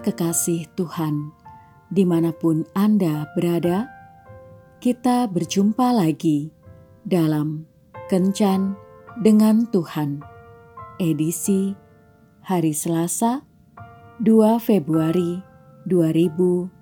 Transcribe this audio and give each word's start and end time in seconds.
Kekasih 0.00 0.64
Tuhan, 0.80 1.28
di 1.92 2.08
mana 2.08 2.32
pun 2.32 2.64
Anda 2.72 3.28
berada, 3.36 3.84
kita 4.80 5.28
berjumpa 5.28 5.92
lagi 5.92 6.48
dalam 7.04 7.68
Kencan 8.08 8.80
dengan 9.20 9.68
Tuhan, 9.68 10.24
edisi 10.96 11.76
hari 12.40 12.72
Selasa, 12.72 13.44
2 14.24 14.56
Februari 14.56 15.44
2021. 15.84 16.72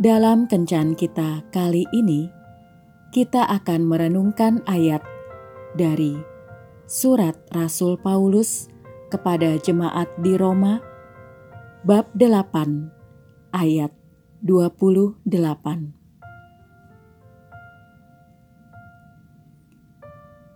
Dalam 0.00 0.48
Kencan 0.48 0.96
kita 0.96 1.44
kali 1.52 1.84
ini, 1.92 2.32
kita 3.12 3.44
akan 3.44 3.84
merenungkan 3.84 4.64
ayat 4.64 5.04
dari 5.76 6.16
Surat 6.88 7.36
Rasul 7.52 8.00
Paulus 8.00 8.79
kepada 9.10 9.58
jemaat 9.58 10.06
di 10.22 10.38
Roma 10.38 10.78
bab 11.82 12.06
8 12.14 13.50
ayat 13.50 13.90
28. 14.46 16.00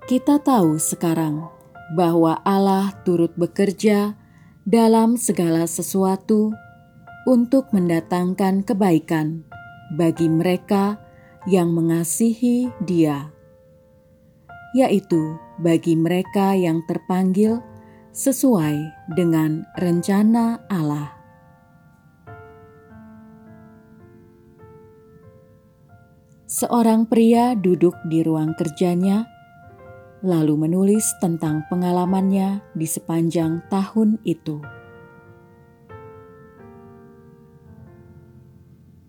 Kita 0.04 0.36
tahu 0.36 0.76
sekarang 0.76 1.48
bahwa 1.96 2.38
Allah 2.44 2.92
turut 3.08 3.32
bekerja 3.40 4.16
dalam 4.68 5.16
segala 5.16 5.64
sesuatu 5.64 6.52
untuk 7.24 7.72
mendatangkan 7.72 8.64
kebaikan 8.64 9.48
bagi 9.96 10.28
mereka 10.28 11.00
yang 11.48 11.72
mengasihi 11.72 12.68
Dia, 12.84 13.32
yaitu 14.76 15.36
bagi 15.60 15.96
mereka 15.96 16.52
yang 16.52 16.84
terpanggil 16.84 17.60
sesuai 18.14 19.10
dengan 19.18 19.66
rencana 19.74 20.62
Allah. 20.70 21.10
Seorang 26.46 27.10
pria 27.10 27.58
duduk 27.58 27.98
di 28.06 28.22
ruang 28.22 28.54
kerjanya, 28.54 29.26
lalu 30.22 30.54
menulis 30.54 31.10
tentang 31.18 31.66
pengalamannya 31.66 32.62
di 32.78 32.86
sepanjang 32.86 33.66
tahun 33.66 34.22
itu. 34.22 34.62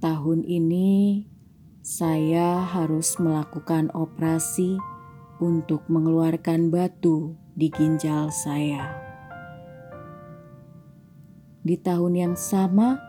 Tahun 0.01 0.41
ini, 0.41 1.29
saya 1.85 2.65
harus 2.65 3.21
melakukan 3.21 3.93
operasi 3.93 4.81
untuk 5.37 5.85
mengeluarkan 5.93 6.73
batu 6.73 7.44
di 7.55 7.71
ginjal 7.71 8.27
saya. 8.35 8.83
Di 11.63 11.79
tahun 11.79 12.13
yang 12.13 12.35
sama, 12.35 12.99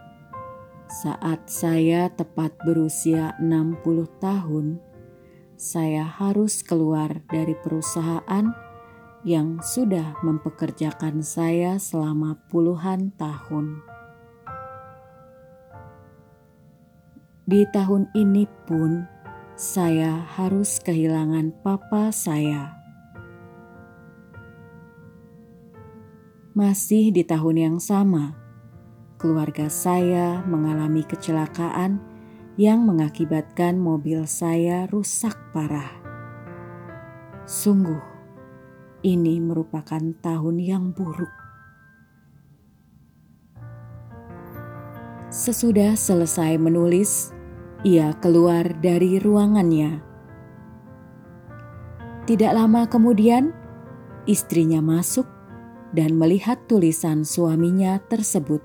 saat 0.86 1.50
saya 1.50 2.06
tepat 2.14 2.54
berusia 2.62 3.34
60 3.42 3.82
tahun, 4.22 4.78
saya 5.58 6.06
harus 6.06 6.62
keluar 6.62 7.26
dari 7.26 7.58
perusahaan 7.58 8.54
yang 9.26 9.58
sudah 9.58 10.14
mempekerjakan 10.22 11.26
saya 11.26 11.82
selama 11.82 12.38
puluhan 12.46 13.10
tahun. 13.18 13.82
Di 17.50 17.66
tahun 17.74 18.14
ini 18.14 18.46
pun, 18.70 19.10
saya 19.58 20.22
harus 20.38 20.78
kehilangan 20.78 21.50
papa 21.66 22.14
saya 22.14 22.75
Masih 26.56 27.12
di 27.12 27.20
tahun 27.20 27.56
yang 27.60 27.76
sama, 27.76 28.32
keluarga 29.20 29.68
saya 29.68 30.40
mengalami 30.48 31.04
kecelakaan 31.04 32.00
yang 32.56 32.80
mengakibatkan 32.80 33.76
mobil 33.76 34.24
saya 34.24 34.88
rusak 34.88 35.36
parah. 35.52 35.92
Sungguh, 37.44 38.00
ini 39.04 39.36
merupakan 39.36 40.00
tahun 40.00 40.56
yang 40.56 40.96
buruk. 40.96 41.28
Sesudah 45.28 45.92
selesai 45.92 46.56
menulis, 46.56 47.36
ia 47.84 48.16
keluar 48.24 48.64
dari 48.80 49.20
ruangannya. 49.20 50.00
Tidak 52.24 52.52
lama 52.56 52.88
kemudian, 52.88 53.52
istrinya 54.24 54.80
masuk 54.80 55.35
dan 55.96 56.20
melihat 56.20 56.60
tulisan 56.68 57.24
suaminya 57.24 57.96
tersebut. 58.12 58.60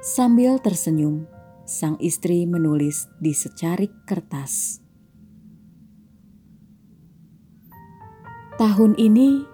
Sambil 0.00 0.56
tersenyum, 0.56 1.28
sang 1.68 2.00
istri 2.00 2.48
menulis 2.48 3.12
di 3.20 3.36
secarik 3.36 3.92
kertas. 4.08 4.80
Tahun 8.56 8.96
ini 8.96 9.44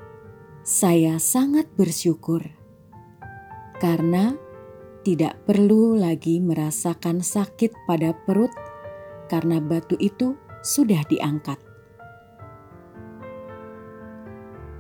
saya 0.63 1.19
sangat 1.19 1.69
bersyukur 1.75 2.41
karena 3.83 4.33
tidak 5.05 5.37
perlu 5.45 5.99
lagi 5.99 6.41
merasakan 6.41 7.21
sakit 7.21 7.75
pada 7.85 8.17
perut 8.25 8.49
karena 9.29 9.61
batu 9.61 9.99
itu 10.01 10.39
sudah 10.65 11.05
diangkat. 11.11 11.61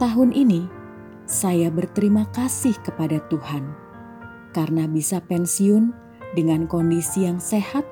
Tahun 0.00 0.30
ini, 0.32 0.83
saya 1.24 1.72
berterima 1.72 2.28
kasih 2.32 2.76
kepada 2.84 3.20
Tuhan 3.32 3.84
karena 4.54 4.86
bisa 4.86 5.18
pensiun 5.24 5.90
dengan 6.38 6.70
kondisi 6.70 7.26
yang 7.26 7.42
sehat, 7.42 7.82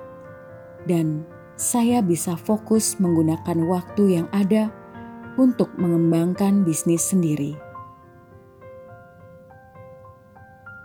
dan 0.86 1.26
saya 1.58 2.02
bisa 2.02 2.38
fokus 2.38 2.98
menggunakan 3.02 3.66
waktu 3.66 4.20
yang 4.22 4.28
ada 4.30 4.70
untuk 5.38 5.74
mengembangkan 5.78 6.62
bisnis 6.62 7.02
sendiri. 7.02 7.58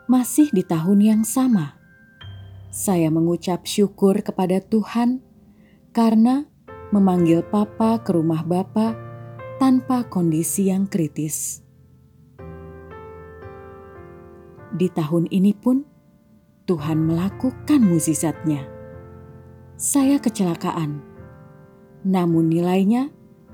Masih 0.07 0.47
di 0.55 0.63
tahun 0.63 1.03
yang 1.03 1.21
sama, 1.27 1.75
saya 2.71 3.11
mengucap 3.11 3.67
syukur 3.67 4.23
kepada 4.23 4.63
Tuhan 4.63 5.19
karena 5.91 6.47
memanggil 6.95 7.43
Papa 7.43 7.99
ke 7.99 8.15
rumah 8.15 8.45
Bapak 8.47 8.95
tanpa 9.59 10.07
kondisi 10.07 10.71
yang 10.71 10.87
kritis. 10.87 11.66
Di 14.75 14.91
tahun 14.91 15.31
ini 15.31 15.55
pun, 15.55 15.87
Tuhan 16.67 17.07
melakukan 17.07 17.79
mukjizatnya. 17.79 18.67
Saya 19.79 20.19
kecelakaan, 20.19 20.99
namun 22.03 22.51
nilainya 22.51 23.07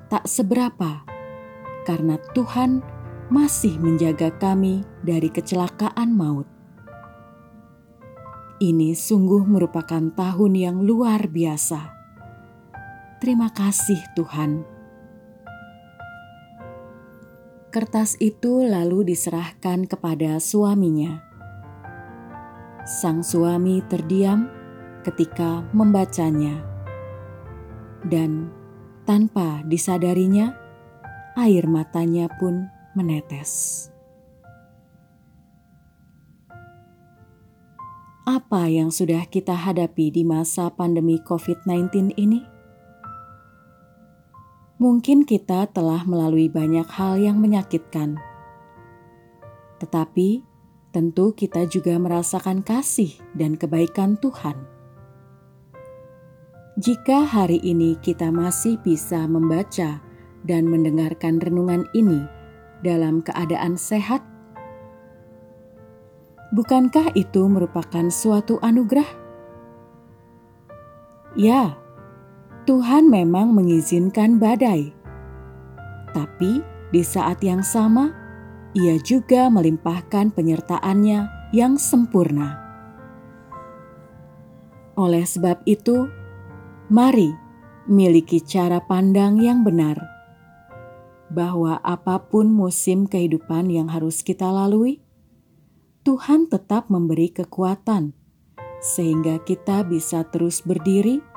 tak 0.09 0.25
seberapa 0.25 1.05
karena 1.85 2.17
Tuhan 2.33 2.81
masih 3.29 3.77
menjaga 3.77 4.33
kami 4.41 4.81
dari 5.05 5.29
kecelakaan 5.29 6.09
maut. 6.15 6.49
Ini 8.57 8.95
sungguh 8.95 9.45
merupakan 9.45 10.09
tahun 10.15 10.53
yang 10.55 10.77
luar 10.81 11.27
biasa. 11.29 11.91
Terima 13.19 13.51
kasih, 13.51 13.99
Tuhan 14.15 14.72
Kertas 17.73 18.13
itu 18.21 18.61
lalu 18.61 19.01
diserahkan 19.01 19.89
kepada 19.89 20.37
suaminya. 20.37 21.25
Sang 22.85 23.25
suami 23.25 23.81
terdiam 23.89 24.45
ketika 25.01 25.65
membacanya, 25.73 26.61
dan 28.05 28.53
tanpa 29.09 29.65
disadarinya, 29.65 30.53
air 31.33 31.65
matanya 31.65 32.29
pun 32.37 32.69
menetes. 32.93 33.89
Apa 38.29 38.69
yang 38.69 38.93
sudah 38.93 39.25
kita 39.25 39.57
hadapi 39.57 40.13
di 40.13 40.21
masa 40.21 40.69
pandemi 40.69 41.17
COVID-19 41.25 42.21
ini? 42.21 42.52
Mungkin 44.83 45.23
kita 45.23 45.71
telah 45.71 46.03
melalui 46.03 46.51
banyak 46.51 46.83
hal 46.91 47.15
yang 47.15 47.39
menyakitkan, 47.39 48.19
tetapi 49.79 50.43
tentu 50.91 51.31
kita 51.31 51.63
juga 51.71 51.95
merasakan 51.95 52.59
kasih 52.67 53.15
dan 53.31 53.55
kebaikan 53.55 54.19
Tuhan. 54.19 54.59
Jika 56.75 57.23
hari 57.23 57.63
ini 57.63 57.95
kita 58.03 58.27
masih 58.27 58.75
bisa 58.83 59.23
membaca 59.23 60.03
dan 60.43 60.67
mendengarkan 60.67 61.39
renungan 61.39 61.87
ini 61.95 62.19
dalam 62.83 63.23
keadaan 63.23 63.79
sehat, 63.79 64.19
bukankah 66.51 67.15
itu 67.15 67.47
merupakan 67.47 68.11
suatu 68.11 68.59
anugerah? 68.59 69.07
Ya, 71.39 71.79
Tuhan 72.63 73.11
memang 73.11 73.51
mengizinkan 73.51 74.39
badai, 74.39 74.95
tapi 76.15 76.63
di 76.95 77.03
saat 77.03 77.43
yang 77.43 77.59
sama 77.59 78.15
ia 78.71 78.95
juga 79.03 79.51
melimpahkan 79.51 80.31
penyertaannya 80.31 81.51
yang 81.51 81.75
sempurna. 81.75 82.55
Oleh 84.95 85.27
sebab 85.27 85.59
itu, 85.67 86.07
mari 86.87 87.35
miliki 87.83 88.39
cara 88.39 88.79
pandang 88.79 89.43
yang 89.43 89.67
benar 89.67 89.99
bahwa 91.27 91.83
apa 91.83 92.31
pun 92.31 92.47
musim 92.47 93.11
kehidupan 93.11 93.67
yang 93.67 93.91
harus 93.91 94.23
kita 94.23 94.47
lalui, 94.47 95.03
Tuhan 96.07 96.47
tetap 96.47 96.87
memberi 96.87 97.27
kekuatan 97.27 98.15
sehingga 98.79 99.41
kita 99.43 99.83
bisa 99.83 100.23
terus 100.31 100.63
berdiri 100.63 101.32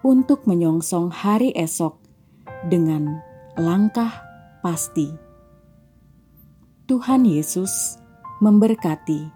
untuk 0.00 0.48
menyongsong 0.48 1.12
hari 1.12 1.52
esok 1.52 2.00
dengan 2.68 3.20
langkah 3.56 4.10
pasti. 4.64 5.12
Tuhan 6.88 7.28
Yesus 7.28 8.00
memberkati. 8.40 9.30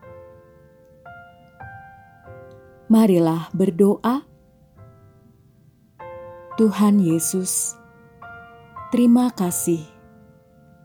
Marilah 2.88 3.48
berdoa. 3.54 4.26
Tuhan 6.54 7.02
Yesus, 7.02 7.74
terima 8.94 9.26
kasih 9.34 9.82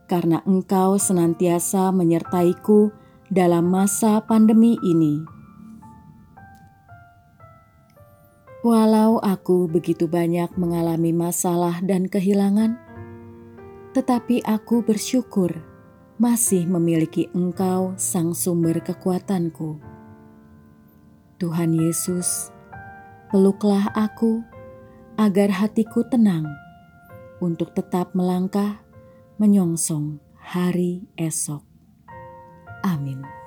karena 0.10 0.42
Engkau 0.50 0.98
senantiasa 0.98 1.94
menyertaiku 1.94 2.90
dalam 3.30 3.70
masa 3.70 4.25
pandemi 4.25 4.82
ini. 4.82 5.38
Walau 8.60 9.24
aku 9.24 9.72
begitu 9.72 10.12
banyak 10.12 10.52
mengalami 10.60 11.16
masalah 11.16 11.80
dan 11.80 12.12
kehilangan, 12.12 12.76
tetapi 13.96 14.44
aku 14.44 14.84
bersyukur 14.84 15.64
masih 16.20 16.68
memiliki 16.68 17.32
Engkau, 17.32 17.96
Sang 17.96 18.36
Sumber 18.36 18.84
kekuatanku. 18.84 19.80
Tuhan 21.40 21.72
Yesus, 21.72 22.52
peluklah 23.32 23.96
aku 23.96 24.44
agar 25.16 25.56
hatiku 25.56 26.04
tenang 26.04 26.44
untuk 27.40 27.72
tetap 27.72 28.12
melangkah 28.12 28.84
menyongsong 29.40 30.20
hari 30.36 31.08
esok. 31.16 31.64
Amin. 32.84 33.38